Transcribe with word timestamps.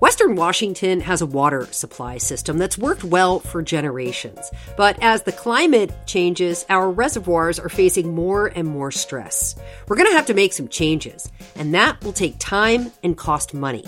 Western 0.00 0.36
Washington 0.36 1.00
has 1.00 1.22
a 1.22 1.26
water 1.26 1.66
supply 1.72 2.18
system 2.18 2.56
that's 2.56 2.78
worked 2.78 3.02
well 3.02 3.40
for 3.40 3.62
generations. 3.62 4.38
But 4.76 4.96
as 5.02 5.22
the 5.22 5.32
climate 5.32 5.92
changes, 6.06 6.64
our 6.68 6.88
reservoirs 6.88 7.58
are 7.58 7.68
facing 7.68 8.14
more 8.14 8.46
and 8.46 8.68
more 8.68 8.92
stress. 8.92 9.56
We're 9.88 9.96
going 9.96 10.08
to 10.08 10.16
have 10.16 10.26
to 10.26 10.34
make 10.34 10.52
some 10.52 10.68
changes, 10.68 11.28
and 11.56 11.74
that 11.74 12.00
will 12.04 12.12
take 12.12 12.36
time 12.38 12.92
and 13.02 13.16
cost 13.16 13.54
money. 13.54 13.84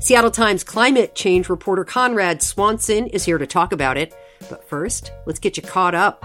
Seattle 0.00 0.30
Times 0.30 0.64
climate 0.64 1.14
change 1.14 1.48
reporter 1.48 1.84
Conrad 1.84 2.42
Swanson 2.42 3.06
is 3.06 3.24
here 3.24 3.38
to 3.38 3.46
talk 3.46 3.72
about 3.72 3.96
it. 3.96 4.14
But 4.50 4.68
first, 4.68 5.12
let's 5.24 5.38
get 5.38 5.56
you 5.56 5.62
caught 5.62 5.94
up. 5.94 6.22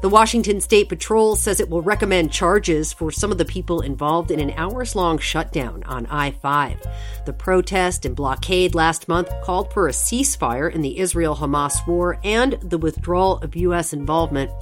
The 0.00 0.08
Washington 0.08 0.60
State 0.60 0.88
Patrol 0.88 1.34
says 1.34 1.58
it 1.58 1.68
will 1.68 1.82
recommend 1.82 2.30
charges 2.30 2.92
for 2.92 3.10
some 3.10 3.32
of 3.32 3.38
the 3.38 3.44
people 3.44 3.80
involved 3.80 4.30
in 4.30 4.38
an 4.38 4.52
hours 4.52 4.94
long 4.94 5.18
shutdown 5.18 5.82
on 5.86 6.06
I 6.06 6.30
5. 6.30 6.80
The 7.26 7.32
protest 7.32 8.06
and 8.06 8.14
blockade 8.14 8.76
last 8.76 9.08
month 9.08 9.28
called 9.42 9.72
for 9.72 9.88
a 9.88 9.92
ceasefire 9.92 10.72
in 10.72 10.82
the 10.82 11.00
Israel 11.00 11.34
Hamas 11.34 11.84
war 11.84 12.20
and 12.22 12.52
the 12.62 12.78
withdrawal 12.78 13.38
of 13.38 13.56
U.S. 13.56 13.92
involvement. 13.92 14.52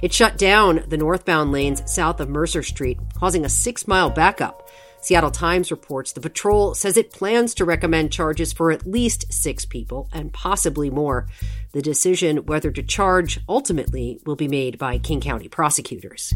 It 0.00 0.14
shut 0.14 0.38
down 0.38 0.84
the 0.88 0.96
northbound 0.96 1.52
lanes 1.52 1.82
south 1.84 2.18
of 2.18 2.30
Mercer 2.30 2.62
Street, 2.62 2.98
causing 3.12 3.44
a 3.44 3.50
six 3.50 3.86
mile 3.86 4.08
backup. 4.08 4.65
Seattle 5.06 5.30
Times 5.30 5.70
reports 5.70 6.10
the 6.10 6.20
patrol 6.20 6.74
says 6.74 6.96
it 6.96 7.12
plans 7.12 7.54
to 7.54 7.64
recommend 7.64 8.10
charges 8.10 8.52
for 8.52 8.72
at 8.72 8.88
least 8.88 9.32
six 9.32 9.64
people 9.64 10.08
and 10.12 10.32
possibly 10.32 10.90
more. 10.90 11.28
The 11.70 11.80
decision 11.80 12.38
whether 12.38 12.72
to 12.72 12.82
charge 12.82 13.38
ultimately 13.48 14.18
will 14.26 14.34
be 14.34 14.48
made 14.48 14.78
by 14.78 14.98
King 14.98 15.20
County 15.20 15.46
prosecutors. 15.46 16.34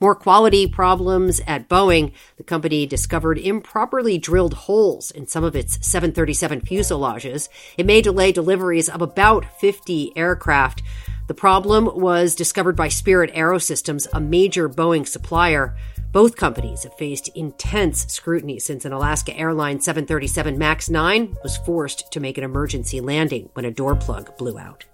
More 0.00 0.16
quality 0.16 0.66
problems 0.66 1.40
at 1.46 1.68
Boeing. 1.68 2.10
The 2.38 2.42
company 2.42 2.86
discovered 2.86 3.38
improperly 3.38 4.18
drilled 4.18 4.54
holes 4.54 5.12
in 5.12 5.28
some 5.28 5.44
of 5.44 5.54
its 5.54 5.78
737 5.86 6.62
fuselages. 6.62 7.48
It 7.76 7.86
may 7.86 8.02
delay 8.02 8.32
deliveries 8.32 8.88
of 8.88 9.00
about 9.00 9.44
50 9.60 10.16
aircraft. 10.16 10.82
The 11.28 11.34
problem 11.34 11.90
was 11.94 12.34
discovered 12.34 12.74
by 12.74 12.88
Spirit 12.88 13.34
Aerosystems, 13.34 14.06
a 14.14 14.18
major 14.18 14.66
Boeing 14.66 15.06
supplier. 15.06 15.76
Both 16.10 16.36
companies 16.36 16.84
have 16.84 16.96
faced 16.96 17.28
intense 17.34 18.06
scrutiny 18.06 18.58
since 18.58 18.86
an 18.86 18.92
Alaska 18.92 19.36
Airlines 19.36 19.84
737 19.84 20.56
MAX 20.56 20.88
9 20.88 21.36
was 21.42 21.58
forced 21.58 22.10
to 22.12 22.20
make 22.20 22.38
an 22.38 22.44
emergency 22.44 23.02
landing 23.02 23.50
when 23.52 23.66
a 23.66 23.70
door 23.70 23.94
plug 23.94 24.38
blew 24.38 24.58
out. 24.58 24.86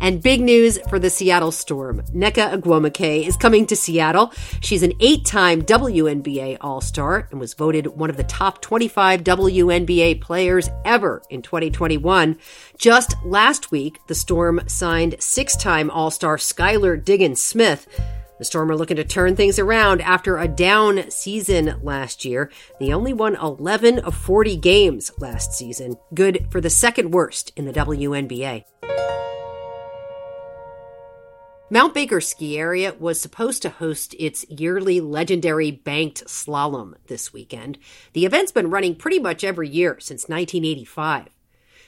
And 0.00 0.22
big 0.22 0.40
news 0.40 0.78
for 0.88 0.98
the 0.98 1.08
Seattle 1.08 1.50
Storm. 1.50 2.02
Nneka 2.14 2.60
Ogwumike 2.60 3.26
is 3.26 3.36
coming 3.36 3.66
to 3.66 3.74
Seattle. 3.74 4.32
She's 4.60 4.82
an 4.82 4.92
eight-time 5.00 5.62
WNBA 5.62 6.58
All-Star 6.60 7.28
and 7.30 7.40
was 7.40 7.54
voted 7.54 7.86
one 7.86 8.10
of 8.10 8.18
the 8.18 8.24
top 8.24 8.60
25 8.60 9.24
WNBA 9.24 10.20
players 10.20 10.68
ever 10.84 11.22
in 11.30 11.40
2021. 11.40 12.38
Just 12.76 13.14
last 13.24 13.70
week, 13.70 13.98
the 14.06 14.14
Storm 14.14 14.60
signed 14.66 15.16
six-time 15.18 15.90
All-Star 15.90 16.36
Skylar 16.36 17.02
Diggins 17.02 17.42
Smith 17.42 17.86
the 18.38 18.44
Storm 18.44 18.70
are 18.70 18.76
looking 18.76 18.98
to 18.98 19.04
turn 19.04 19.34
things 19.34 19.58
around 19.58 20.02
after 20.02 20.36
a 20.36 20.46
down 20.46 21.10
season 21.10 21.80
last 21.82 22.24
year. 22.24 22.50
They 22.78 22.92
only 22.92 23.14
won 23.14 23.36
11 23.36 24.00
of 24.00 24.14
40 24.14 24.56
games 24.56 25.10
last 25.18 25.54
season, 25.54 25.96
good 26.12 26.46
for 26.50 26.60
the 26.60 26.70
second 26.70 27.12
worst 27.12 27.52
in 27.56 27.64
the 27.64 27.72
WNBA. 27.72 28.64
Mount 31.68 31.94
Baker 31.94 32.20
Ski 32.20 32.56
Area 32.56 32.94
was 32.96 33.20
supposed 33.20 33.60
to 33.62 33.70
host 33.70 34.14
its 34.20 34.48
yearly 34.48 35.00
legendary 35.00 35.72
banked 35.72 36.24
slalom 36.26 36.94
this 37.08 37.32
weekend. 37.32 37.76
The 38.12 38.24
event's 38.24 38.52
been 38.52 38.70
running 38.70 38.94
pretty 38.94 39.18
much 39.18 39.42
every 39.42 39.68
year 39.68 39.98
since 39.98 40.28
1985. 40.28 41.26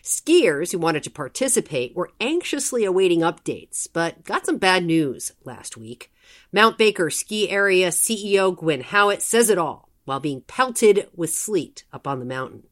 Skiers 0.03 0.73
who 0.73 0.79
wanted 0.79 1.05
to 1.05 1.11
participate 1.11 1.95
were 1.95 2.11
anxiously 2.21 2.85
awaiting 2.85 3.21
updates, 3.21 3.87
but 3.93 4.25
got 4.25 4.47
some 4.47 4.59
bad 4.59 4.85
news 4.85 5.31
last 5.45 5.77
week. 5.77 6.13
Mount 6.53 6.77
Baker 6.77 7.09
Ski 7.09 7.49
Area 7.49 7.91
CEO 7.91 8.57
Gwyn 8.57 8.83
Howat 8.83 9.23
says 9.23 9.49
it 9.49 9.59
all 9.59 9.89
while 10.07 10.19
being 10.19 10.41
pelted 10.41 11.09
with 11.15 11.33
sleet 11.33 11.85
up 11.93 12.09
on 12.09 12.19
the 12.19 12.25
mountain. 12.25 12.65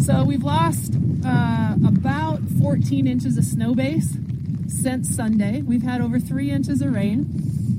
So 0.00 0.22
we've 0.22 0.44
lost 0.44 0.94
uh, 1.26 1.74
about 1.84 2.38
14 2.60 3.08
inches 3.08 3.36
of 3.36 3.44
snow 3.44 3.74
base 3.74 4.16
since 4.68 5.14
Sunday. 5.14 5.62
We've 5.62 5.82
had 5.82 6.00
over 6.00 6.18
three 6.18 6.50
inches 6.50 6.82
of 6.82 6.92
rain. 6.92 7.26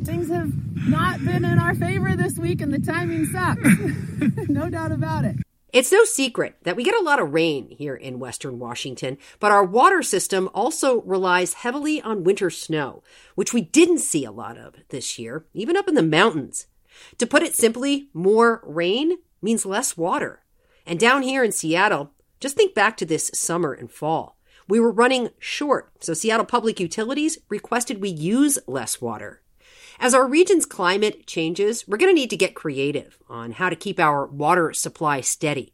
Things 0.04 0.30
have 0.30 0.52
not 0.88 1.24
been 1.24 1.44
in 1.44 1.60
our 1.60 1.76
favor 1.76 2.16
this 2.16 2.38
week, 2.38 2.62
and 2.62 2.74
the 2.74 2.80
timing 2.80 3.26
sucks. 3.26 3.62
no 4.50 4.70
doubt 4.70 4.92
about 4.92 5.26
it. 5.26 5.36
It's 5.74 5.92
no 5.92 6.06
secret 6.06 6.56
that 6.64 6.76
we 6.78 6.84
get 6.84 6.96
a 7.00 7.04
lot 7.04 7.20
of 7.20 7.34
rain 7.34 7.70
here 7.70 7.96
in 7.96 8.20
Western 8.20 8.58
Washington, 8.58 9.18
but 9.40 9.52
our 9.52 9.64
water 9.64 10.02
system 10.02 10.50
also 10.54 11.02
relies 11.02 11.56
heavily 11.56 12.02
on 12.02 12.24
winter 12.24 12.50
snow, 12.50 13.04
which 13.36 13.54
we 13.54 13.62
didn't 13.62 14.00
see 14.00 14.24
a 14.24 14.32
lot 14.32 14.58
of 14.58 14.76
this 14.90 15.20
year, 15.20 15.46
even 15.54 15.76
up 15.76 15.90
in 15.90 15.96
the 15.96 16.02
mountains. 16.02 16.68
To 17.18 17.28
put 17.28 17.44
it 17.44 17.54
simply, 17.54 18.10
more 18.14 18.62
rain 18.66 19.18
means 19.42 19.66
less 19.66 19.98
water. 19.98 20.42
And 20.86 21.00
down 21.00 21.22
here 21.22 21.44
in 21.44 21.52
Seattle, 21.52 22.12
just 22.40 22.56
think 22.56 22.74
back 22.74 22.96
to 22.98 23.06
this 23.06 23.30
summer 23.34 23.74
and 23.74 23.92
fall. 23.92 24.37
We 24.68 24.80
were 24.80 24.92
running 24.92 25.30
short, 25.40 25.92
so 26.04 26.14
Seattle 26.14 26.46
Public 26.46 26.80
Utilities 26.80 27.38
requested 27.50 28.02
we 28.02 28.10
use 28.10 28.60
less 28.68 29.00
water. 29.00 29.42
As 30.00 30.14
our 30.14 30.28
region's 30.28 30.66
climate 30.66 31.26
changes, 31.26 31.88
we're 31.88 31.98
going 31.98 32.14
to 32.14 32.20
need 32.20 32.30
to 32.30 32.38
get 32.38 32.54
creative 32.54 33.18
on 33.30 33.54
how 33.54 33.70
to 33.70 33.76
keep 33.76 34.00
our 34.00 34.28
water 34.28 34.74
supply 34.74 35.22
steady. 35.22 35.74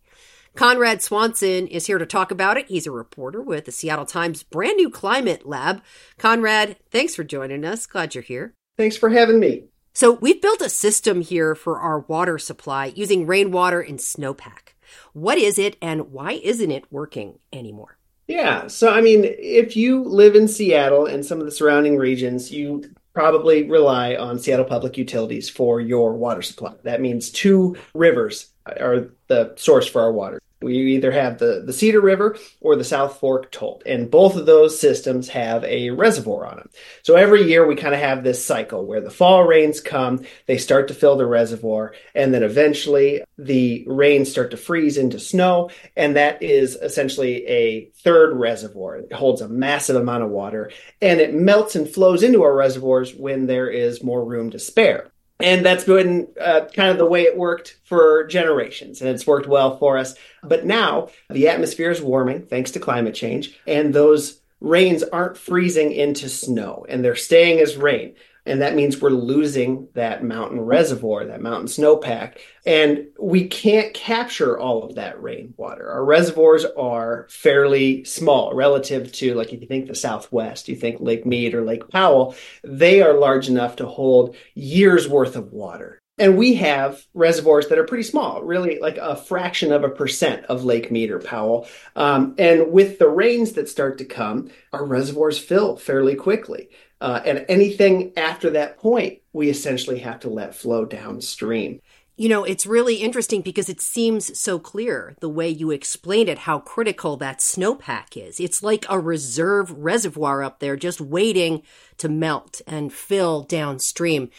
Conrad 0.55 1.01
Swanson 1.01 1.65
is 1.67 1.87
here 1.87 1.97
to 1.97 2.05
talk 2.05 2.29
about 2.29 2.57
it. 2.57 2.67
He's 2.67 2.85
a 2.85 2.91
reporter 2.91 3.41
with 3.41 3.65
the 3.65 3.71
Seattle 3.71 4.05
Times 4.05 4.43
brand 4.43 4.77
new 4.77 4.91
climate 4.91 5.47
lab. 5.47 5.81
Conrad, 6.19 6.77
thanks 6.91 7.15
for 7.15 7.23
joining 7.23 7.65
us. 7.65 7.87
Glad 7.87 8.13
you're 8.13 8.23
here. 8.23 8.53
Thanks 8.77 8.95
for 8.95 9.09
having 9.09 9.39
me. 9.39 9.65
So, 9.95 10.11
we've 10.11 10.41
built 10.41 10.61
a 10.61 10.69
system 10.69 11.21
here 11.21 11.53
for 11.53 11.79
our 11.79 11.99
water 11.99 12.37
supply 12.39 12.93
using 12.95 13.27
rainwater 13.27 13.81
and 13.81 13.99
snowpack. 13.99 14.73
What 15.13 15.37
is 15.37 15.59
it 15.59 15.75
and 15.81 16.11
why 16.11 16.33
isn't 16.33 16.71
it 16.71 16.91
working 16.91 17.39
anymore? 17.51 17.97
Yeah, 18.27 18.67
so 18.67 18.89
I 18.89 19.01
mean, 19.01 19.25
if 19.25 19.75
you 19.75 20.03
live 20.03 20.35
in 20.35 20.47
Seattle 20.47 21.05
and 21.05 21.25
some 21.25 21.39
of 21.39 21.45
the 21.45 21.51
surrounding 21.51 21.97
regions, 21.97 22.51
you 22.51 22.83
probably 23.13 23.69
rely 23.69 24.15
on 24.15 24.39
Seattle 24.39 24.65
Public 24.65 24.97
Utilities 24.97 25.49
for 25.49 25.81
your 25.81 26.13
water 26.13 26.41
supply. 26.41 26.73
That 26.83 27.01
means 27.01 27.29
two 27.29 27.75
rivers 27.93 28.49
are 28.65 29.09
the 29.27 29.53
source 29.57 29.87
for 29.87 30.01
our 30.01 30.11
water. 30.11 30.39
We 30.63 30.95
either 30.95 31.11
have 31.11 31.37
the, 31.37 31.63
the 31.65 31.73
Cedar 31.73 32.01
River 32.01 32.37
or 32.61 32.75
the 32.75 32.83
South 32.83 33.19
Fork 33.19 33.51
Tolt, 33.51 33.83
and 33.85 34.09
both 34.09 34.35
of 34.35 34.45
those 34.45 34.79
systems 34.79 35.29
have 35.29 35.63
a 35.63 35.89
reservoir 35.91 36.45
on 36.45 36.57
them. 36.57 36.69
So 37.03 37.15
every 37.15 37.43
year 37.43 37.65
we 37.65 37.75
kind 37.75 37.93
of 37.93 37.99
have 37.99 38.23
this 38.23 38.43
cycle 38.43 38.85
where 38.85 39.01
the 39.01 39.09
fall 39.09 39.43
rains 39.43 39.79
come, 39.79 40.25
they 40.45 40.57
start 40.57 40.87
to 40.87 40.93
fill 40.93 41.15
the 41.15 41.25
reservoir, 41.25 41.93
and 42.15 42.33
then 42.33 42.43
eventually 42.43 43.23
the 43.37 43.83
rains 43.87 44.29
start 44.31 44.51
to 44.51 44.57
freeze 44.57 44.97
into 44.97 45.19
snow, 45.19 45.69
and 45.95 46.15
that 46.15 46.41
is 46.41 46.75
essentially 46.75 47.45
a 47.47 47.85
third 48.03 48.35
reservoir. 48.35 48.97
It 48.97 49.13
holds 49.13 49.41
a 49.41 49.49
massive 49.49 49.95
amount 49.95 50.23
of 50.23 50.29
water, 50.29 50.71
and 51.01 51.19
it 51.19 51.33
melts 51.33 51.75
and 51.75 51.89
flows 51.89 52.23
into 52.23 52.43
our 52.43 52.53
reservoirs 52.53 53.13
when 53.13 53.47
there 53.47 53.69
is 53.69 54.03
more 54.03 54.23
room 54.23 54.51
to 54.51 54.59
spare 54.59 55.12
and 55.39 55.65
that's 55.65 55.83
been 55.83 56.27
uh, 56.39 56.61
kind 56.73 56.89
of 56.89 56.97
the 56.97 57.05
way 57.05 57.23
it 57.23 57.37
worked 57.37 57.77
for 57.83 58.25
generations 58.27 59.01
and 59.01 59.09
it's 59.09 59.27
worked 59.27 59.47
well 59.47 59.77
for 59.77 59.97
us. 59.97 60.15
But 60.43 60.65
now 60.65 61.09
the 61.29 61.47
atmosphere 61.49 61.91
is 61.91 62.01
warming 62.01 62.45
thanks 62.45 62.71
to 62.71 62.79
climate 62.79 63.15
change 63.15 63.59
and 63.67 63.93
those 63.93 64.39
rains 64.61 65.03
aren't 65.03 65.37
freezing 65.37 65.91
into 65.91 66.29
snow 66.29 66.85
and 66.87 67.03
they're 67.03 67.15
staying 67.15 67.59
as 67.59 67.75
rain 67.75 68.15
and 68.45 68.61
that 68.61 68.75
means 68.75 68.99
we're 68.99 69.09
losing 69.09 69.87
that 69.93 70.23
mountain 70.23 70.59
reservoir, 70.59 71.25
that 71.25 71.41
mountain 71.41 71.67
snowpack. 71.67 72.37
And 72.65 73.07
we 73.19 73.47
can't 73.47 73.93
capture 73.93 74.59
all 74.59 74.83
of 74.83 74.95
that 74.95 75.21
rainwater. 75.21 75.89
Our 75.89 76.03
reservoirs 76.03 76.65
are 76.77 77.27
fairly 77.29 78.03
small 78.03 78.53
relative 78.53 79.11
to, 79.13 79.33
like, 79.33 79.53
if 79.53 79.61
you 79.61 79.67
think 79.67 79.87
the 79.87 79.95
Southwest, 79.95 80.67
you 80.67 80.75
think 80.75 80.99
Lake 80.99 81.25
Mead 81.25 81.53
or 81.53 81.63
Lake 81.63 81.87
Powell, 81.89 82.35
they 82.63 83.01
are 83.01 83.13
large 83.13 83.47
enough 83.47 83.77
to 83.77 83.85
hold 83.85 84.35
years 84.55 85.07
worth 85.07 85.35
of 85.35 85.53
water. 85.53 86.02
And 86.19 86.37
we 86.37 86.53
have 86.55 87.05
reservoirs 87.15 87.67
that 87.69 87.79
are 87.79 87.85
pretty 87.85 88.03
small, 88.03 88.43
really 88.43 88.77
like 88.79 88.97
a 88.97 89.15
fraction 89.15 89.71
of 89.71 89.83
a 89.83 89.89
percent 89.89 90.45
of 90.45 90.63
Lake 90.63 90.91
Mead 90.91 91.09
or 91.09 91.19
Powell. 91.19 91.67
Um, 91.95 92.35
and 92.37 92.71
with 92.71 92.99
the 92.99 93.09
rains 93.09 93.53
that 93.53 93.67
start 93.67 93.97
to 93.97 94.05
come, 94.05 94.51
our 94.71 94.85
reservoirs 94.85 95.39
fill 95.39 95.75
fairly 95.75 96.15
quickly. 96.15 96.69
Uh, 97.01 97.19
and 97.25 97.45
anything 97.49 98.13
after 98.15 98.51
that 98.51 98.77
point, 98.77 99.21
we 99.33 99.49
essentially 99.49 99.99
have 99.99 100.19
to 100.21 100.29
let 100.29 100.55
flow 100.55 100.85
downstream. 100.85 101.81
You 102.15 102.29
know, 102.29 102.43
it's 102.43 102.67
really 102.67 102.97
interesting 102.97 103.41
because 103.41 103.67
it 103.67 103.81
seems 103.81 104.39
so 104.39 104.59
clear 104.59 105.15
the 105.19 105.29
way 105.29 105.49
you 105.49 105.71
explain 105.71 106.27
it, 106.27 106.37
how 106.37 106.59
critical 106.59 107.17
that 107.17 107.39
snowpack 107.39 108.15
is. 108.15 108.39
It's 108.39 108.61
like 108.61 108.85
a 108.87 108.99
reserve 108.99 109.71
reservoir 109.71 110.43
up 110.43 110.59
there 110.59 110.75
just 110.75 111.01
waiting 111.01 111.63
to 111.97 112.07
melt 112.07 112.61
and 112.67 112.93
fill 112.93 113.41
downstream. 113.41 114.29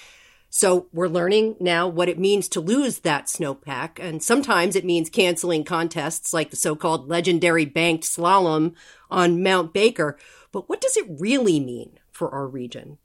So 0.57 0.87
we're 0.93 1.09
learning 1.09 1.57
now 1.59 1.89
what 1.89 2.09
it 2.09 2.17
means 2.17 2.49
to 2.51 2.61
lose 2.61 3.01
that 3.01 3.27
snowpack. 3.27 3.99
And 3.99 4.23
sometimes 4.23 4.77
it 4.77 4.85
means 4.85 5.11
canceling 5.11 5.65
contests 5.65 6.33
like 6.33 6.51
the 6.51 6.57
so-called 6.57 7.09
legendary 7.09 7.65
banked 7.65 8.05
slalom 8.05 8.75
on 9.11 9.43
Mount 9.43 9.75
Baker. 9.75 10.17
But 10.53 10.69
what 10.69 10.81
does 10.81 10.97
it 10.97 11.07
really 11.09 11.59
mean 11.59 11.99
for 12.13 12.31
our 12.31 12.47
region? 12.47 12.99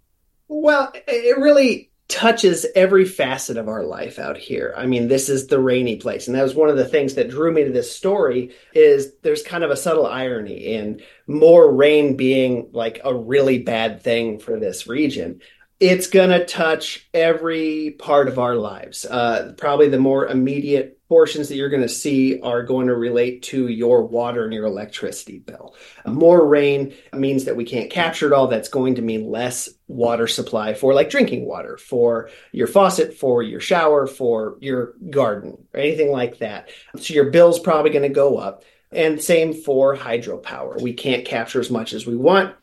Well, 0.47 0.93
it 1.07 1.39
really 1.39 1.89
touches 2.07 2.67
every 2.75 3.05
facet 3.05 3.57
of 3.57 3.67
our 3.67 3.83
life 3.83 4.19
out 4.19 4.37
here. 4.37 4.75
I 4.77 4.85
mean, 4.85 5.07
this 5.07 5.27
is 5.27 5.47
the 5.47 5.59
rainy 5.59 5.95
place. 5.95 6.27
And 6.27 6.35
that 6.35 6.43
was 6.43 6.53
one 6.53 6.69
of 6.69 6.77
the 6.77 6.85
things 6.85 7.15
that 7.15 7.31
drew 7.31 7.51
me 7.51 7.63
to 7.63 7.71
this 7.71 7.91
story 7.91 8.51
is 8.75 9.13
there's 9.23 9.41
kind 9.41 9.63
of 9.63 9.71
a 9.71 9.75
subtle 9.75 10.05
irony 10.05 10.75
in 10.75 11.01
more 11.25 11.73
rain 11.73 12.15
being 12.15 12.69
like 12.73 13.01
a 13.03 13.15
really 13.15 13.57
bad 13.57 14.03
thing 14.03 14.37
for 14.37 14.59
this 14.59 14.85
region 14.85 15.41
it's 15.79 16.07
going 16.07 16.29
to 16.29 16.45
touch 16.45 17.07
every 17.13 17.91
part 17.99 18.27
of 18.27 18.37
our 18.37 18.55
lives. 18.55 19.05
Uh, 19.05 19.53
probably 19.57 19.87
the 19.87 19.99
more 19.99 20.27
immediate 20.27 20.99
portions 21.07 21.47
that 21.47 21.55
you're 21.55 21.69
going 21.69 21.81
to 21.81 21.89
see 21.89 22.39
are 22.41 22.63
going 22.63 22.87
to 22.87 22.95
relate 22.95 23.41
to 23.41 23.67
your 23.67 24.05
water 24.05 24.43
and 24.43 24.53
your 24.53 24.65
electricity 24.65 25.39
bill. 25.39 25.73
More 26.05 26.45
rain 26.45 26.93
means 27.13 27.45
that 27.45 27.55
we 27.55 27.63
can't 27.63 27.89
capture 27.89 28.27
it 28.27 28.33
all. 28.33 28.47
That's 28.47 28.69
going 28.69 28.95
to 28.95 29.01
mean 29.01 29.31
less 29.31 29.69
water 29.87 30.27
supply 30.27 30.73
for 30.73 30.93
like 30.93 31.09
drinking 31.09 31.45
water, 31.45 31.77
for 31.77 32.29
your 32.51 32.67
faucet, 32.67 33.15
for 33.15 33.41
your 33.41 33.61
shower, 33.61 34.05
for 34.05 34.57
your 34.59 34.93
garden, 35.09 35.65
or 35.73 35.79
anything 35.79 36.11
like 36.11 36.39
that. 36.39 36.69
So 36.97 37.13
your 37.13 37.31
bill's 37.31 37.59
probably 37.59 37.91
going 37.91 38.03
to 38.03 38.09
go 38.09 38.37
up. 38.37 38.63
And 38.91 39.21
same 39.21 39.53
for 39.53 39.95
hydropower. 39.95 40.81
We 40.81 40.93
can't 40.93 41.23
capture 41.23 41.59
as 41.59 41.69
much 41.69 41.93
as 41.93 42.07
we 42.07 42.15
want 42.15 42.55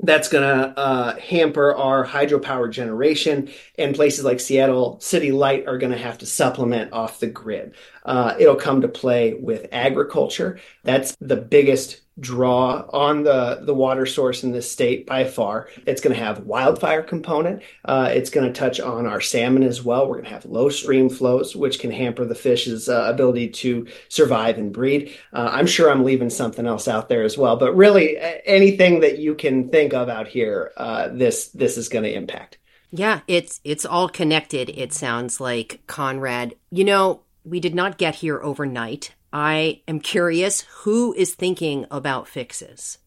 that's 0.00 0.28
going 0.28 0.42
to 0.42 0.78
uh, 0.78 1.16
hamper 1.16 1.74
our 1.74 2.04
hydropower 2.04 2.70
generation, 2.70 3.50
and 3.78 3.94
places 3.94 4.24
like 4.24 4.40
Seattle 4.40 4.98
City 5.00 5.32
Light 5.32 5.66
are 5.66 5.78
going 5.78 5.92
to 5.92 5.98
have 5.98 6.18
to 6.18 6.26
supplement 6.26 6.92
off 6.92 7.20
the 7.20 7.28
grid. 7.28 7.74
Uh, 8.04 8.34
it'll 8.38 8.56
come 8.56 8.80
to 8.80 8.88
play 8.88 9.34
with 9.34 9.68
agriculture. 9.72 10.58
That's 10.82 11.16
the 11.20 11.36
biggest 11.36 12.01
draw 12.20 12.84
on 12.92 13.22
the, 13.22 13.60
the 13.62 13.74
water 13.74 14.06
source 14.06 14.44
in 14.44 14.52
this 14.52 14.70
state 14.70 15.06
by 15.06 15.24
far. 15.24 15.68
It's 15.86 16.00
going 16.00 16.14
to 16.14 16.22
have 16.22 16.40
wildfire 16.44 17.02
component. 17.02 17.62
Uh, 17.84 18.10
it's 18.12 18.30
going 18.30 18.46
to 18.46 18.58
touch 18.58 18.80
on 18.80 19.06
our 19.06 19.20
salmon 19.20 19.62
as 19.62 19.82
well. 19.82 20.06
We're 20.06 20.16
going 20.16 20.26
to 20.26 20.30
have 20.30 20.44
low 20.44 20.68
stream 20.68 21.08
flows, 21.08 21.56
which 21.56 21.78
can 21.78 21.90
hamper 21.90 22.24
the 22.24 22.34
fish's 22.34 22.88
uh, 22.88 23.06
ability 23.08 23.48
to 23.50 23.86
survive 24.08 24.58
and 24.58 24.72
breed. 24.72 25.16
Uh, 25.32 25.50
I'm 25.52 25.66
sure 25.66 25.90
I'm 25.90 26.04
leaving 26.04 26.30
something 26.30 26.66
else 26.66 26.86
out 26.86 27.08
there 27.08 27.22
as 27.22 27.38
well, 27.38 27.56
but 27.56 27.74
really 27.74 28.18
anything 28.18 29.00
that 29.00 29.18
you 29.18 29.34
can 29.34 29.70
think 29.70 29.94
of 29.94 30.08
out 30.08 30.28
here, 30.28 30.72
uh, 30.76 31.08
this 31.08 31.48
this 31.48 31.76
is 31.76 31.88
going 31.88 32.04
to 32.04 32.12
impact. 32.12 32.58
Yeah, 32.90 33.20
it's 33.26 33.60
it's 33.64 33.86
all 33.86 34.08
connected. 34.08 34.68
It 34.68 34.92
sounds 34.92 35.40
like 35.40 35.80
Conrad. 35.86 36.54
You 36.70 36.84
know, 36.84 37.22
we 37.42 37.58
did 37.58 37.74
not 37.74 37.96
get 37.96 38.16
here 38.16 38.40
overnight. 38.42 39.14
I 39.32 39.82
am 39.88 40.00
curious 40.00 40.62
who 40.62 41.14
is 41.14 41.34
thinking 41.34 41.86
about 41.90 42.28
fixes. 42.28 42.98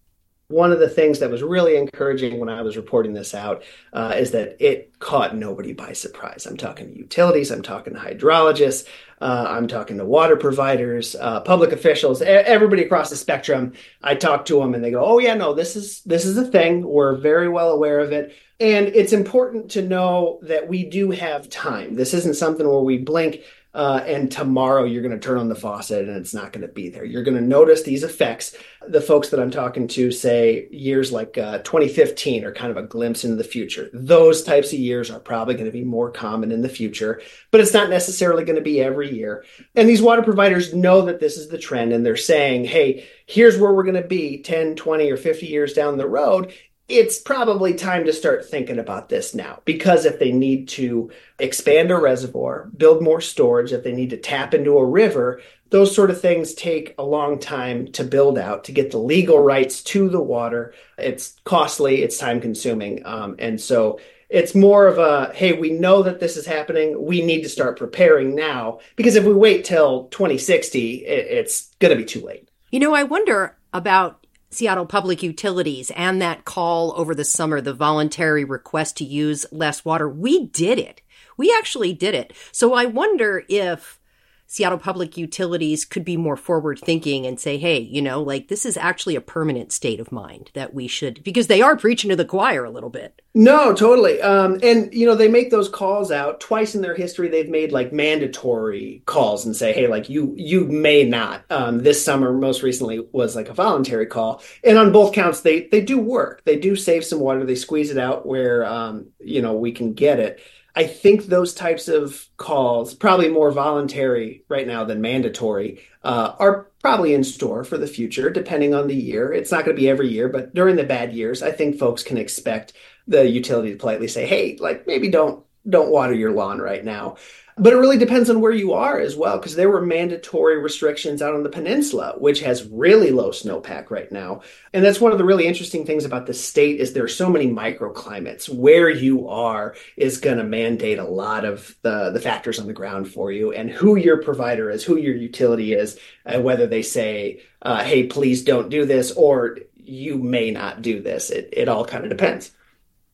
One 0.48 0.72
of 0.72 0.80
the 0.80 0.90
things 0.90 1.20
that 1.20 1.32
was 1.32 1.42
really 1.42 1.76
encouraging 1.76 2.40
when 2.40 2.50
I 2.50 2.62
was 2.62 2.78
reporting 2.78 3.14
this 3.14 3.34
out 3.34 3.64
uh, 3.94 4.14
is 4.16 4.30
that 4.32 4.58
it 4.60 5.00
caught 5.00 5.36
nobody 5.36 5.74
by 5.74 5.94
surprise. 5.94 6.46
I'm 6.46 6.58
talking 6.58 6.88
to 6.88 6.96
utilities, 6.98 7.50
I'm 7.50 7.64
talking 7.64 7.94
to 7.96 8.00
hydrologists, 8.00 8.88
uh, 9.22 9.46
I'm 9.50 9.68
talking 9.68 9.98
to 9.98 10.06
water 10.06 10.36
providers, 10.36 11.16
uh, 11.20 11.42
public 11.42 11.72
officials, 11.72 12.22
everybody 12.22 12.84
across 12.84 13.10
the 13.10 13.16
spectrum. 13.16 13.74
I 14.04 14.14
talk 14.14 14.46
to 14.46 14.60
them 14.60 14.76
and 14.76 14.84
they 14.84 14.92
go, 14.92 15.04
"Oh 15.04 15.18
yeah, 15.18 15.34
no, 15.34 15.54
this 15.54 15.76
is 15.76 16.02
this 16.04 16.26
is 16.26 16.38
a 16.38 16.46
thing. 16.46 16.84
We're 16.84 17.16
very 17.16 17.50
well 17.50 17.72
aware 17.72 18.00
of 18.00 18.12
it." 18.12 18.36
And 18.60 18.88
it's 18.90 19.14
important 19.14 19.72
to 19.72 19.82
know 19.82 20.40
that 20.44 20.68
we 20.68 20.86
do 20.86 21.12
have 21.12 21.50
time. 21.50 21.96
This 21.96 22.14
isn't 22.14 22.36
something 22.36 22.68
where 22.68 22.82
we 22.82 23.00
blink 23.00 23.42
uh, 23.76 24.02
and 24.08 24.32
tomorrow 24.32 24.86
you're 24.86 25.02
going 25.02 25.12
to 25.12 25.20
turn 25.20 25.38
on 25.38 25.50
the 25.50 25.56
faucet 25.56 26.08
and 26.08 26.16
it's 26.16 26.34
not 26.34 26.54
going 26.54 26.66
to 26.66 26.74
be 26.74 26.88
there. 26.88 27.04
You're 27.04 27.24
going 27.24 27.36
to 27.36 27.44
notice 27.44 27.84
these 27.84 28.04
effects. 28.04 28.56
The 28.88 29.02
folks 29.02 29.30
that 29.30 29.40
I'm 29.40 29.52
talking 29.52 29.90
to 29.90 30.14
say 30.14 30.70
years 30.72 31.12
like 31.12 31.38
uh, 31.38 31.58
2015 31.58 32.46
are 32.46 32.54
kind 32.54 32.72
of 32.72 32.78
a 32.78 32.88
glimpse 32.88 33.26
into 33.26 33.36
the 33.36 33.44
future. 33.44 33.90
Those 33.92 34.44
types 34.44 34.72
of 34.72 34.80
years 34.80 35.12
are 35.12 35.20
probably 35.20 35.56
going 35.56 35.66
to 35.66 35.74
be 35.74 35.84
more 35.84 36.10
common 36.10 36.54
in 36.54 36.62
the 36.62 36.70
future, 36.70 37.22
but 37.52 37.60
it's 37.60 37.74
not 37.74 37.90
necessarily 37.90 38.46
going 38.46 38.56
to 38.56 38.62
be 38.62 38.82
every 38.82 39.14
year. 39.14 39.44
And 39.76 39.90
these 39.90 40.02
water 40.02 40.24
providers 40.24 40.74
know 40.74 41.02
that 41.08 41.20
this 41.20 41.36
is 41.36 41.50
the 41.50 41.58
trend 41.58 41.92
and 41.92 42.06
they're 42.06 42.16
saying, 42.16 42.64
hey, 42.64 43.06
here's 43.26 43.58
where 43.58 43.74
we're 43.74 43.84
going 43.84 44.02
to 44.02 44.08
be 44.08 44.42
10, 44.42 44.78
20, 44.78 45.12
or 45.12 45.18
50 45.18 45.48
years 45.48 45.74
down 45.74 45.98
the 45.98 46.08
road 46.08 46.54
it's 46.88 47.20
probably 47.20 47.74
time 47.74 48.06
to 48.06 48.14
start 48.14 48.46
thinking 48.46 48.78
about 48.78 49.10
this 49.10 49.34
now 49.34 49.60
because 49.66 50.06
if 50.06 50.20
they 50.20 50.32
need 50.32 50.68
to 50.68 51.12
expand 51.40 51.90
a 51.90 51.98
reservoir, 51.98 52.70
build 52.78 53.02
more 53.02 53.22
storage, 53.22 53.74
if 53.74 53.84
they 53.84 53.94
need 53.94 54.12
to 54.12 54.18
tap 54.18 54.54
into 54.54 54.78
a 54.78 54.86
river, 54.86 55.42
those 55.72 55.96
sort 55.96 56.12
of 56.12 56.22
things 56.22 56.54
take 56.54 56.94
a 56.98 57.04
long 57.04 57.40
time 57.40 57.92
to 57.94 58.04
build 58.04 58.38
out 58.38 58.66
to 58.66 58.72
get 58.72 58.92
the 58.92 59.00
legal 59.00 59.40
rights 59.40 59.82
to 59.82 60.10
the 60.10 60.22
water. 60.22 60.74
It's 60.98 61.40
costly, 61.44 62.04
it's 62.04 62.20
time 62.20 62.40
consuming. 62.40 63.04
Um, 63.06 63.36
and 63.40 63.60
so 63.60 64.00
it's 64.30 64.54
more 64.54 64.88
of 64.88 65.00
a 65.00 65.34
hey, 65.34 65.54
we 65.54 65.72
know 65.72 66.04
that 66.04 66.20
this 66.20 66.38
is 66.38 66.46
happening. 66.46 67.04
We 67.04 67.26
need 67.26 67.42
to 67.44 67.50
start 67.50 67.80
preparing 67.80 68.36
now 68.36 68.80
because 68.96 69.16
if 69.16 69.24
we 69.24 69.34
wait 69.34 69.66
till 69.66 70.06
2060, 70.10 71.06
it, 71.06 71.28
it's 71.28 71.74
going 71.80 71.92
to 71.92 71.98
be 71.98 72.06
too 72.06 72.22
late. 72.22 72.48
You 72.72 72.80
know, 72.80 72.94
I 72.94 73.04
wonder 73.04 73.58
about 73.74 74.25
Seattle 74.52 74.86
Public 74.86 75.22
Utilities 75.24 75.92
and 75.92 76.22
that 76.22 76.46
call 76.46 76.94
over 76.98 77.14
the 77.14 77.26
summer, 77.26 77.62
the 77.62 77.74
voluntary 77.74 78.44
request 78.44 78.98
to 78.98 79.04
use 79.04 79.46
less 79.52 79.84
water. 79.84 80.08
We 80.08 80.48
did 80.48 80.80
it. 80.80 81.02
We 81.38 81.54
actually 81.58 81.94
did 81.94 82.16
it. 82.16 82.34
So 82.52 82.74
I 82.74 82.86
wonder 82.86 83.44
if 83.50 84.00
Seattle 84.48 84.78
Public 84.78 85.18
Utilities 85.18 85.86
could 85.86 86.06
be 86.06 86.18
more 86.18 86.38
forward 86.38 86.80
thinking 86.80 87.26
and 87.26 87.40
say, 87.40 87.58
hey, 87.58 87.80
you 87.80 88.02
know, 88.02 88.22
like 88.22 88.48
this 88.48 88.66
is 88.66 88.78
actually 88.78 89.16
a 89.16 89.22
permanent 89.22 89.72
state 89.72 90.00
of 90.00 90.12
mind 90.12 90.52
that 90.54 90.74
we 90.74 90.88
should, 90.88 91.24
because 91.24 91.48
they 91.48 91.62
are 91.62 91.76
preaching 91.76 92.10
to 92.10 92.16
the 92.16 92.26
choir 92.26 92.64
a 92.64 92.70
little 92.70 92.90
bit. 92.90 93.22
No, 93.34 93.74
totally. 93.74 94.22
Um, 94.22 94.60
and, 94.64 94.94
you 94.94 95.06
know, 95.06 95.16
they 95.16 95.28
make 95.28 95.52
those 95.52 95.68
calls 95.68 96.10
out 96.10 96.40
twice 96.40 96.74
in 96.74 96.82
their 96.82 96.96
history. 96.96 97.28
They've 97.28 97.50
made 97.50 97.74
like 97.74 97.92
mandatory 97.92 99.04
calls 99.06 99.46
and 99.46 99.56
say, 99.56 99.74
hey, 99.74 99.88
like 99.88 100.10
you, 100.10 100.34
you 100.38 100.66
may 100.66 101.04
not. 101.04 101.44
Um, 101.50 101.80
this 101.80 102.04
summer, 102.04 102.32
most 102.32 102.64
recently, 102.64 103.00
was 103.12 103.36
like 103.36 103.50
a 103.50 103.54
voluntary 103.54 104.06
call. 104.06 104.42
And 104.64 104.78
on 104.78 104.94
both 104.94 105.14
counts, 105.14 105.42
they, 105.42 105.68
they 105.68 105.82
do 105.82 106.00
work. 106.00 106.44
They 106.46 106.58
do 106.58 106.78
save 106.78 107.04
some 107.04 107.20
water. 107.20 107.44
They 107.44 107.56
squeeze 107.56 107.92
it 107.92 107.98
out 107.98 108.26
where, 108.26 108.66
um, 108.66 109.08
you 109.20 109.42
know, 109.42 109.56
we 109.56 109.74
can 109.74 109.94
get 109.94 110.20
it. 110.20 110.40
I 110.76 110.86
think 110.86 111.26
those 111.26 111.54
types 111.54 111.88
of 111.88 112.28
calls, 112.38 112.94
probably 112.94 113.30
more 113.30 113.52
voluntary 113.52 114.44
right 114.50 114.68
now 114.68 114.84
than 114.84 115.00
mandatory, 115.00 115.82
uh, 116.04 116.36
are 116.38 116.68
probably 116.82 117.14
in 117.14 117.24
store 117.24 117.64
for 117.64 117.78
the 117.78 117.88
future, 117.88 118.30
depending 118.30 118.74
on 118.74 118.88
the 118.88 118.96
year. 118.96 119.32
It's 119.32 119.52
not 119.52 119.64
going 119.64 119.76
to 119.76 119.82
be 119.82 119.90
every 119.90 120.10
year, 120.10 120.28
but 120.28 120.54
during 120.54 120.76
the 120.76 120.84
bad 120.84 121.14
years, 121.14 121.42
I 121.42 121.52
think 121.52 121.80
folks 121.80 122.04
can 122.04 122.18
expect 122.18 122.74
the 123.08 123.28
utility 123.28 123.72
to 123.72 123.78
politely 123.78 124.08
say, 124.08 124.26
"Hey, 124.26 124.58
like 124.60 124.86
maybe 124.86 125.10
don't 125.10 125.46
don't 125.68 125.92
water 125.92 126.14
your 126.14 126.32
lawn 126.32 126.60
right 126.60 126.84
now." 126.84 127.18
But 127.58 127.72
it 127.72 127.78
really 127.78 127.98
depends 127.98 128.30
on 128.30 128.42
where 128.42 128.52
you 128.52 128.74
are 128.74 129.00
as 129.00 129.16
well, 129.16 129.38
because 129.38 129.56
there 129.56 129.70
were 129.70 129.80
mandatory 129.80 130.60
restrictions 130.60 131.22
out 131.22 131.34
on 131.34 131.44
the 131.44 131.50
peninsula, 131.50 132.16
which 132.18 132.42
has 132.42 132.68
really 132.68 133.12
low 133.12 133.30
snowpack 133.30 133.90
right 133.90 134.12
now. 134.12 134.42
And 134.74 134.84
that's 134.84 135.00
one 135.00 135.14
of 135.14 135.18
the 135.18 135.24
really 135.24 135.48
interesting 135.48 135.86
things 135.86 136.04
about 136.04 136.26
the 136.26 136.34
state 136.34 136.82
is 136.82 136.92
there 136.92 137.06
are 137.06 137.08
so 137.08 137.30
many 137.30 137.48
microclimates. 137.48 138.54
Where 138.54 138.90
you 138.90 139.30
are 139.30 139.74
is 139.96 140.18
going 140.18 140.38
to 140.38 140.44
mandate 140.44 141.00
a 141.00 141.06
lot 141.06 141.46
of 141.46 141.74
the, 141.82 142.12
the 142.12 142.20
factors 142.20 142.60
on 142.60 142.68
the 142.68 142.74
ground 142.74 143.10
for 143.10 143.32
you 143.32 143.54
and 143.54 143.70
who 143.70 143.96
your 143.96 144.22
provider 144.22 144.70
is, 144.70 144.84
who 144.84 144.98
your 144.98 145.16
utility 145.16 145.72
is, 145.72 145.98
and 146.26 146.44
whether 146.44 146.68
they 146.68 146.82
say, 146.82 147.42
uh, 147.62 147.86
hey, 147.86 148.08
please 148.08 148.44
don't 148.44 148.68
do 148.68 148.84
this, 148.84 149.14
or 149.14 149.60
you 149.78 150.18
may 150.18 150.52
not 150.52 150.82
do 150.82 151.02
this. 151.02 151.30
It, 151.30 151.54
it 151.54 151.70
all 151.70 151.86
kind 151.86 152.04
of 152.04 152.10
depends. 152.10 152.52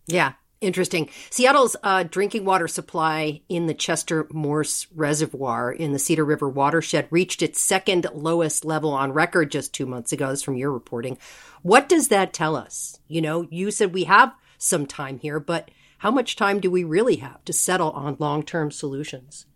Yeah. 0.08 0.34
Interesting. 0.62 1.10
Seattle's 1.32 1.76
uh, 1.82 2.04
drinking 2.04 2.46
water 2.46 2.68
supply 2.68 3.42
in 3.50 3.66
the 3.66 3.74
Chester 3.74 4.28
Morse 4.32 4.86
Reservoir 4.94 5.72
in 5.72 5.92
the 5.92 5.98
Cedar 5.98 6.24
River 6.24 6.48
watershed 6.48 7.08
reached 7.10 7.42
its 7.42 7.60
second 7.60 8.06
lowest 8.14 8.64
level 8.64 8.92
on 8.92 9.12
record 9.12 9.50
just 9.50 9.74
two 9.74 9.88
months 9.88 10.12
ago. 10.12 10.30
This 10.30 10.44
from 10.44 10.56
your 10.56 10.72
reporting. 10.72 11.18
What 11.64 11.90
does 11.90 12.10
that 12.10 12.32
tell 12.32 12.56
us? 12.56 13.00
You 13.08 13.24
know, 13.24 13.48
you 13.50 13.72
said 13.72 13.92
we 13.92 14.04
have 14.04 14.36
some 14.60 14.86
time 14.86 15.18
here, 15.18 15.40
but 15.40 15.72
how 15.98 16.12
much 16.12 16.36
time 16.36 16.60
do 16.60 16.70
we 16.70 16.84
really 16.84 17.16
have 17.16 17.44
to 17.46 17.54
settle 17.54 17.90
on 17.92 18.18
long 18.20 18.44
term 18.44 18.70
solutions? 18.70 19.48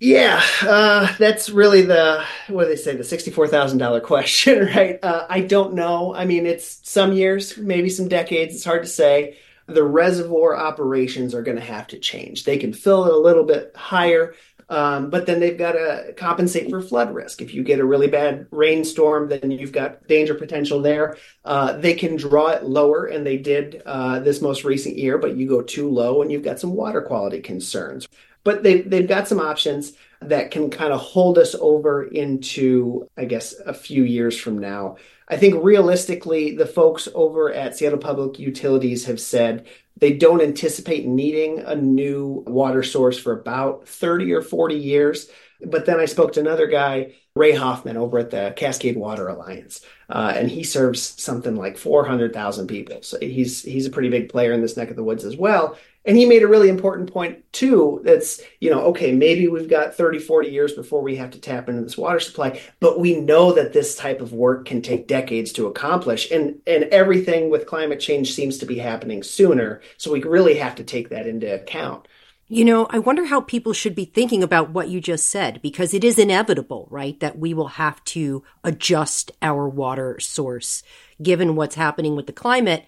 Yeah, 0.00 0.42
uh, 0.62 1.14
that's 1.18 1.50
really 1.50 1.82
the 1.82 2.24
what 2.48 2.64
do 2.64 2.70
they 2.70 2.76
say 2.76 2.96
the 2.96 3.04
sixty 3.04 3.30
four 3.30 3.46
thousand 3.48 3.78
dollar 3.78 4.00
question, 4.02 4.64
right? 4.74 4.98
Uh, 5.02 5.26
I 5.28 5.40
don't 5.40 5.74
know. 5.74 6.14
I 6.14 6.24
mean, 6.24 6.46
it's 6.46 6.80
some 6.88 7.12
years, 7.12 7.58
maybe 7.58 7.90
some 7.90 8.08
decades. 8.08 8.54
It's 8.54 8.64
hard 8.64 8.82
to 8.82 8.88
say. 8.88 9.36
The 9.66 9.82
reservoir 9.82 10.56
operations 10.56 11.34
are 11.34 11.42
going 11.42 11.56
to 11.56 11.64
have 11.64 11.86
to 11.88 11.98
change. 11.98 12.44
They 12.44 12.58
can 12.58 12.72
fill 12.72 13.06
it 13.06 13.14
a 13.14 13.18
little 13.18 13.44
bit 13.44 13.72
higher, 13.74 14.34
um, 14.68 15.10
but 15.10 15.26
then 15.26 15.40
they've 15.40 15.58
got 15.58 15.72
to 15.72 16.14
compensate 16.16 16.70
for 16.70 16.80
flood 16.80 17.14
risk. 17.14 17.40
If 17.40 17.54
you 17.54 17.62
get 17.62 17.80
a 17.80 17.84
really 17.84 18.08
bad 18.08 18.46
rainstorm, 18.50 19.28
then 19.28 19.50
you've 19.50 19.72
got 19.72 20.06
danger 20.06 20.34
potential 20.34 20.80
there. 20.80 21.16
Uh, 21.44 21.72
they 21.78 21.94
can 21.94 22.16
draw 22.16 22.48
it 22.48 22.64
lower, 22.64 23.06
and 23.06 23.26
they 23.26 23.36
did 23.36 23.82
uh, 23.86 24.20
this 24.20 24.42
most 24.42 24.64
recent 24.64 24.96
year, 24.96 25.18
but 25.18 25.36
you 25.36 25.48
go 25.48 25.62
too 25.62 25.88
low 25.88 26.22
and 26.22 26.30
you've 26.30 26.44
got 26.44 26.60
some 26.60 26.74
water 26.74 27.02
quality 27.02 27.40
concerns. 27.40 28.08
But 28.42 28.62
they, 28.62 28.82
they've 28.82 29.08
got 29.08 29.28
some 29.28 29.40
options 29.40 29.94
that 30.20 30.50
can 30.50 30.70
kind 30.70 30.92
of 30.92 31.00
hold 31.00 31.38
us 31.38 31.54
over 31.58 32.04
into, 32.04 33.08
I 33.16 33.24
guess, 33.24 33.54
a 33.54 33.74
few 33.74 34.04
years 34.04 34.38
from 34.38 34.58
now. 34.58 34.96
I 35.28 35.36
think 35.36 35.62
realistically, 35.64 36.54
the 36.54 36.66
folks 36.66 37.08
over 37.14 37.52
at 37.52 37.76
Seattle 37.76 37.98
Public 37.98 38.38
Utilities 38.38 39.06
have 39.06 39.20
said 39.20 39.66
they 39.96 40.12
don't 40.12 40.42
anticipate 40.42 41.06
needing 41.06 41.60
a 41.60 41.74
new 41.74 42.44
water 42.46 42.82
source 42.82 43.18
for 43.18 43.32
about 43.32 43.88
30 43.88 44.32
or 44.32 44.42
40 44.42 44.74
years. 44.74 45.28
But 45.64 45.86
then 45.86 45.98
I 45.98 46.04
spoke 46.04 46.32
to 46.32 46.40
another 46.40 46.66
guy, 46.66 47.14
Ray 47.34 47.52
Hoffman, 47.52 47.96
over 47.96 48.18
at 48.18 48.30
the 48.30 48.52
Cascade 48.54 48.96
Water 48.96 49.28
Alliance, 49.28 49.80
uh, 50.10 50.32
and 50.36 50.50
he 50.50 50.62
serves 50.62 51.00
something 51.00 51.56
like 51.56 51.78
400,000 51.78 52.66
people. 52.66 53.02
So 53.02 53.18
he's 53.20 53.62
he's 53.62 53.86
a 53.86 53.90
pretty 53.90 54.10
big 54.10 54.28
player 54.28 54.52
in 54.52 54.60
this 54.60 54.76
neck 54.76 54.90
of 54.90 54.96
the 54.96 55.04
woods 55.04 55.24
as 55.24 55.36
well. 55.36 55.78
And 56.06 56.18
he 56.18 56.26
made 56.26 56.42
a 56.42 56.48
really 56.48 56.68
important 56.68 57.10
point 57.10 57.50
too. 57.52 58.02
That's, 58.04 58.40
you 58.60 58.70
know, 58.70 58.80
okay, 58.86 59.12
maybe 59.12 59.48
we've 59.48 59.70
got 59.70 59.94
30, 59.94 60.18
40 60.18 60.50
years 60.50 60.72
before 60.72 61.00
we 61.00 61.16
have 61.16 61.30
to 61.30 61.40
tap 61.40 61.68
into 61.68 61.82
this 61.82 61.96
water 61.96 62.20
supply, 62.20 62.60
but 62.78 63.00
we 63.00 63.18
know 63.18 63.52
that 63.52 63.72
this 63.72 63.96
type 63.96 64.20
of 64.20 64.34
work 64.34 64.66
can 64.66 64.82
take 64.82 65.08
decades 65.08 65.50
to 65.52 65.66
accomplish. 65.66 66.30
And 66.30 66.60
and 66.66 66.84
everything 66.84 67.48
with 67.48 67.66
climate 67.66 68.00
change 68.00 68.34
seems 68.34 68.58
to 68.58 68.66
be 68.66 68.78
happening 68.78 69.22
sooner. 69.22 69.80
So 69.96 70.12
we 70.12 70.22
really 70.22 70.56
have 70.56 70.74
to 70.76 70.84
take 70.84 71.08
that 71.08 71.26
into 71.26 71.52
account. 71.54 72.06
You 72.46 72.66
know, 72.66 72.86
I 72.90 72.98
wonder 72.98 73.24
how 73.24 73.40
people 73.40 73.72
should 73.72 73.94
be 73.94 74.04
thinking 74.04 74.42
about 74.42 74.70
what 74.70 74.88
you 74.88 75.00
just 75.00 75.28
said, 75.28 75.62
because 75.62 75.94
it 75.94 76.04
is 76.04 76.18
inevitable, 76.18 76.86
right, 76.90 77.18
that 77.20 77.38
we 77.38 77.54
will 77.54 77.68
have 77.68 78.04
to 78.04 78.44
adjust 78.62 79.32
our 79.40 79.66
water 79.66 80.20
source 80.20 80.82
given 81.22 81.56
what's 81.56 81.76
happening 81.76 82.14
with 82.14 82.26
the 82.26 82.34
climate. 82.34 82.84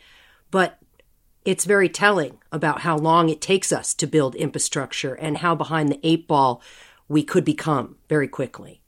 But 0.51 0.79
it's 1.47 1.65
very 1.65 1.89
telling 1.89 2.39
about 2.51 2.81
how 2.81 2.99
long 2.99 3.29
it 3.29 3.41
takes 3.41 3.73
us 3.73 3.95
to 3.95 4.07
build 4.07 4.35
infrastructure 4.35 5.15
and 5.15 5.39
how 5.39 5.55
behind 5.55 5.89
the 5.89 6.01
eight 6.03 6.27
ball 6.27 6.61
we 7.09 7.23
could 7.23 7.45
become 7.45 7.97
very 8.09 8.27
quickly. 8.27 8.83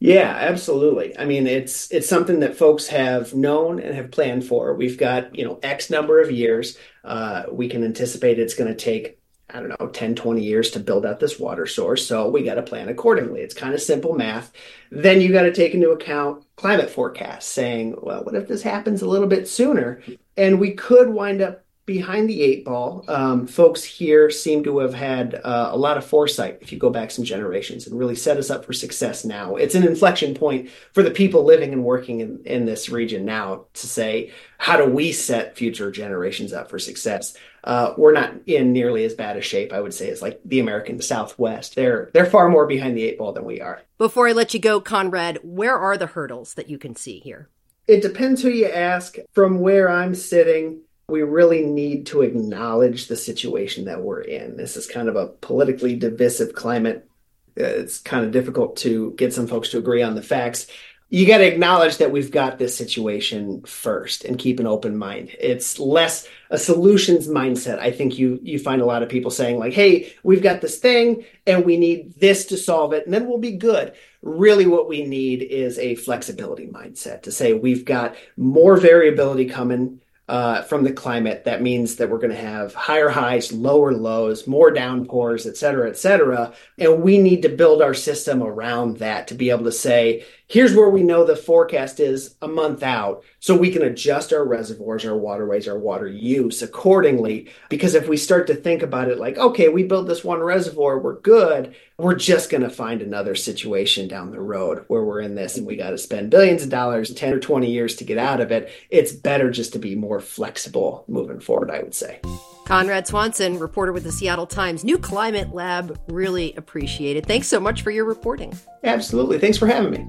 Yeah, 0.00 0.30
absolutely. 0.30 1.18
I 1.18 1.24
mean, 1.24 1.46
it's 1.46 1.90
it's 1.90 2.08
something 2.08 2.40
that 2.40 2.56
folks 2.56 2.86
have 2.88 3.34
known 3.34 3.80
and 3.80 3.94
have 3.94 4.12
planned 4.12 4.46
for. 4.46 4.74
We've 4.74 4.96
got, 4.96 5.34
you 5.34 5.44
know, 5.44 5.58
X 5.62 5.90
number 5.90 6.20
of 6.20 6.30
years. 6.30 6.78
Uh, 7.04 7.44
we 7.50 7.68
can 7.68 7.84
anticipate 7.84 8.38
it's 8.38 8.54
going 8.54 8.70
to 8.70 8.76
take, 8.76 9.18
I 9.50 9.58
don't 9.58 9.68
know, 9.80 9.88
10, 9.88 10.14
20 10.14 10.40
years 10.40 10.70
to 10.70 10.80
build 10.80 11.04
out 11.04 11.18
this 11.18 11.40
water 11.40 11.66
source. 11.66 12.06
So 12.06 12.28
we 12.28 12.44
got 12.44 12.54
to 12.54 12.62
plan 12.62 12.88
accordingly. 12.88 13.40
It's 13.40 13.54
kind 13.54 13.74
of 13.74 13.82
simple 13.82 14.14
math. 14.14 14.52
Then 14.90 15.20
you 15.20 15.32
got 15.32 15.42
to 15.42 15.52
take 15.52 15.74
into 15.74 15.90
account 15.90 16.44
climate 16.54 16.90
forecasts 16.90 17.46
saying, 17.46 17.96
well, 18.00 18.22
what 18.22 18.36
if 18.36 18.46
this 18.46 18.62
happens 18.62 19.02
a 19.02 19.08
little 19.08 19.28
bit 19.28 19.48
sooner? 19.48 20.00
And 20.36 20.60
we 20.60 20.74
could 20.74 21.08
wind 21.08 21.42
up 21.42 21.64
behind 21.88 22.28
the 22.28 22.42
eight 22.42 22.66
ball. 22.66 23.02
Um, 23.08 23.46
folks 23.46 23.82
here 23.82 24.30
seem 24.30 24.62
to 24.64 24.78
have 24.80 24.92
had 24.92 25.40
uh, 25.42 25.70
a 25.72 25.76
lot 25.76 25.96
of 25.96 26.04
foresight 26.04 26.58
if 26.60 26.70
you 26.70 26.78
go 26.78 26.90
back 26.90 27.10
some 27.10 27.24
generations 27.24 27.86
and 27.86 27.98
really 27.98 28.14
set 28.14 28.36
us 28.36 28.50
up 28.50 28.66
for 28.66 28.74
success 28.74 29.24
now. 29.24 29.56
It's 29.56 29.74
an 29.74 29.84
inflection 29.84 30.34
point 30.34 30.68
for 30.92 31.02
the 31.02 31.10
people 31.10 31.44
living 31.44 31.72
and 31.72 31.82
working 31.82 32.20
in, 32.20 32.42
in 32.44 32.66
this 32.66 32.90
region 32.90 33.24
now 33.24 33.64
to 33.72 33.86
say, 33.86 34.32
how 34.58 34.76
do 34.76 34.84
we 34.84 35.12
set 35.12 35.56
future 35.56 35.90
generations 35.90 36.52
up 36.52 36.68
for 36.68 36.78
success? 36.78 37.34
Uh, 37.64 37.94
we're 37.96 38.12
not 38.12 38.34
in 38.46 38.74
nearly 38.74 39.04
as 39.04 39.14
bad 39.14 39.38
a 39.38 39.40
shape, 39.40 39.72
I 39.72 39.80
would 39.80 39.94
say, 39.94 40.10
as 40.10 40.20
like 40.20 40.40
the 40.44 40.60
American 40.60 41.00
Southwest. 41.00 41.74
They're 41.74 42.10
they're 42.12 42.26
far 42.26 42.50
more 42.50 42.66
behind 42.66 42.98
the 42.98 43.04
eight 43.04 43.16
ball 43.16 43.32
than 43.32 43.46
we 43.46 43.62
are. 43.62 43.80
Before 43.96 44.28
I 44.28 44.32
let 44.32 44.52
you 44.52 44.60
go, 44.60 44.78
Conrad, 44.78 45.38
where 45.42 45.78
are 45.78 45.96
the 45.96 46.06
hurdles 46.06 46.52
that 46.54 46.68
you 46.68 46.76
can 46.76 46.94
see 46.94 47.18
here? 47.20 47.48
It 47.86 48.02
depends 48.02 48.42
who 48.42 48.50
you 48.50 48.66
ask. 48.66 49.16
From 49.32 49.60
where 49.60 49.88
I'm 49.88 50.14
sitting, 50.14 50.82
we 51.08 51.22
really 51.22 51.64
need 51.64 52.06
to 52.06 52.20
acknowledge 52.20 53.06
the 53.08 53.16
situation 53.16 53.86
that 53.86 54.02
we're 54.02 54.20
in. 54.20 54.56
This 54.56 54.76
is 54.76 54.86
kind 54.86 55.08
of 55.08 55.16
a 55.16 55.26
politically 55.26 55.96
divisive 55.96 56.54
climate. 56.54 57.08
It's 57.56 57.98
kind 57.98 58.26
of 58.26 58.30
difficult 58.30 58.76
to 58.78 59.12
get 59.12 59.32
some 59.32 59.46
folks 59.46 59.70
to 59.70 59.78
agree 59.78 60.02
on 60.02 60.14
the 60.14 60.22
facts. 60.22 60.66
You 61.08 61.26
got 61.26 61.38
to 61.38 61.46
acknowledge 61.46 61.96
that 61.96 62.12
we've 62.12 62.30
got 62.30 62.58
this 62.58 62.76
situation 62.76 63.62
first 63.62 64.26
and 64.26 64.38
keep 64.38 64.60
an 64.60 64.66
open 64.66 64.98
mind. 64.98 65.30
It's 65.40 65.78
less 65.78 66.28
a 66.50 66.58
solutions 66.58 67.26
mindset. 67.26 67.78
I 67.78 67.90
think 67.90 68.18
you 68.18 68.38
you 68.42 68.58
find 68.58 68.82
a 68.82 68.86
lot 68.86 69.02
of 69.02 69.08
people 69.08 69.30
saying 69.30 69.58
like, 69.58 69.72
"Hey, 69.72 70.12
we've 70.22 70.42
got 70.42 70.60
this 70.60 70.76
thing 70.76 71.24
and 71.46 71.64
we 71.64 71.78
need 71.78 72.20
this 72.20 72.44
to 72.46 72.58
solve 72.58 72.92
it 72.92 73.06
and 73.06 73.14
then 73.14 73.26
we'll 73.26 73.38
be 73.38 73.52
good." 73.52 73.94
Really 74.20 74.66
what 74.66 74.86
we 74.86 75.06
need 75.06 75.42
is 75.42 75.78
a 75.78 75.94
flexibility 75.94 76.66
mindset 76.66 77.22
to 77.22 77.32
say 77.32 77.54
we've 77.54 77.86
got 77.86 78.14
more 78.36 78.76
variability 78.76 79.46
coming 79.46 80.00
uh, 80.28 80.62
from 80.62 80.84
the 80.84 80.92
climate. 80.92 81.44
That 81.44 81.62
means 81.62 81.96
that 81.96 82.10
we're 82.10 82.18
going 82.18 82.30
to 82.30 82.36
have 82.36 82.74
higher 82.74 83.08
highs, 83.08 83.52
lower 83.52 83.92
lows, 83.92 84.46
more 84.46 84.70
downpours, 84.70 85.46
et 85.46 85.56
cetera, 85.56 85.88
et 85.88 85.96
cetera. 85.96 86.52
And 86.76 87.02
we 87.02 87.18
need 87.18 87.42
to 87.42 87.48
build 87.48 87.80
our 87.82 87.94
system 87.94 88.42
around 88.42 88.98
that 88.98 89.28
to 89.28 89.34
be 89.34 89.50
able 89.50 89.64
to 89.64 89.72
say, 89.72 90.24
here's 90.48 90.74
where 90.74 90.88
we 90.88 91.02
know 91.02 91.24
the 91.24 91.36
forecast 91.36 92.00
is 92.00 92.34
a 92.42 92.48
month 92.48 92.82
out. 92.82 93.22
So 93.38 93.56
we 93.56 93.70
can 93.70 93.82
adjust 93.82 94.32
our 94.32 94.44
reservoirs, 94.44 95.04
our 95.04 95.16
waterways, 95.16 95.68
our 95.68 95.78
water 95.78 96.06
use 96.06 96.62
accordingly. 96.62 97.50
Because 97.68 97.94
if 97.94 98.08
we 98.08 98.16
start 98.16 98.46
to 98.48 98.54
think 98.54 98.82
about 98.82 99.08
it 99.08 99.18
like, 99.18 99.38
okay, 99.38 99.68
we 99.68 99.84
built 99.84 100.08
this 100.08 100.24
one 100.24 100.40
reservoir, 100.40 100.98
we're 100.98 101.20
good, 101.20 101.76
we're 101.98 102.14
just 102.14 102.50
going 102.50 102.62
to 102.62 102.70
find 102.70 103.02
another 103.02 103.34
situation 103.34 104.08
down 104.08 104.30
the 104.30 104.40
road 104.40 104.84
where 104.88 105.04
we're 105.04 105.20
in 105.20 105.34
this 105.34 105.56
and 105.56 105.66
we 105.66 105.76
got 105.76 105.90
to 105.90 105.98
spend 105.98 106.30
billions 106.30 106.62
of 106.62 106.70
dollars, 106.70 107.12
10 107.12 107.34
or 107.34 107.40
20 107.40 107.70
years 107.70 107.96
to 107.96 108.04
get 108.04 108.18
out 108.18 108.40
of 108.40 108.50
it. 108.50 108.72
It's 108.90 109.12
better 109.12 109.50
just 109.50 109.74
to 109.74 109.78
be 109.78 109.94
more 109.94 110.20
flexible 110.20 111.04
moving 111.08 111.40
forward, 111.40 111.70
I 111.70 111.80
would 111.80 111.94
say. 111.94 112.20
Conrad 112.64 113.06
Swanson, 113.06 113.58
reporter 113.58 113.92
with 113.92 114.04
the 114.04 114.12
Seattle 114.12 114.46
Times 114.46 114.84
New 114.84 114.98
Climate 114.98 115.54
Lab, 115.54 115.98
really 116.08 116.52
appreciated. 116.54 117.24
it. 117.24 117.26
Thanks 117.26 117.48
so 117.48 117.58
much 117.58 117.80
for 117.80 117.90
your 117.90 118.04
reporting. 118.04 118.54
Absolutely. 118.84 119.38
Thanks 119.38 119.56
for 119.56 119.66
having 119.66 119.90
me. 119.90 120.06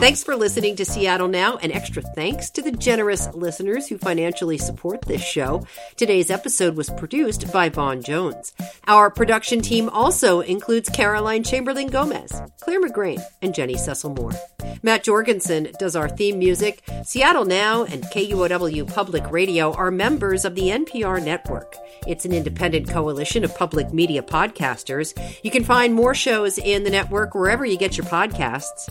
Thanks 0.00 0.22
for 0.22 0.36
listening 0.36 0.76
to 0.76 0.84
Seattle 0.84 1.28
Now, 1.28 1.56
and 1.56 1.72
extra 1.72 2.02
thanks 2.02 2.50
to 2.50 2.60
the 2.60 2.72
generous 2.72 3.26
listeners 3.32 3.88
who 3.88 3.96
financially 3.96 4.58
support 4.58 5.00
this 5.02 5.22
show. 5.22 5.66
Today's 5.96 6.30
episode 6.30 6.76
was 6.76 6.90
produced 6.90 7.50
by 7.50 7.70
Vaughn 7.70 8.02
Jones. 8.02 8.52
Our 8.86 9.08
production 9.08 9.62
team 9.62 9.88
also 9.88 10.40
includes 10.40 10.90
Caroline 10.90 11.42
Chamberlain 11.42 11.86
Gomez, 11.86 12.38
Clare 12.60 12.82
McGrane, 12.82 13.22
and 13.40 13.54
Jenny 13.54 13.78
Cecil 13.78 14.10
Moore. 14.10 14.32
Matt 14.82 15.04
Jorgensen 15.04 15.68
does 15.78 15.96
our 15.96 16.10
theme 16.10 16.38
music. 16.38 16.82
Seattle 17.04 17.46
Now 17.46 17.84
and 17.84 18.04
KUOW 18.04 18.92
Public 18.92 19.30
Radio 19.30 19.72
are 19.72 19.90
members 19.90 20.44
of 20.44 20.54
the 20.54 20.68
NPR 20.68 21.24
network. 21.24 21.76
It's 22.06 22.26
an 22.26 22.32
independent 22.32 22.90
coalition 22.90 23.42
of 23.42 23.56
public 23.56 23.94
media 23.94 24.22
podcasters. 24.22 25.14
You 25.42 25.50
can 25.50 25.64
find 25.64 25.94
more 25.94 26.14
shows 26.14 26.58
in 26.58 26.84
the 26.84 26.90
network 26.90 27.34
wherever 27.34 27.64
you 27.64 27.78
get 27.78 27.96
your 27.96 28.06
podcasts. 28.06 28.90